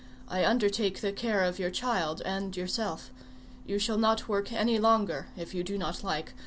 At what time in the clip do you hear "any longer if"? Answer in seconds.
4.51-5.53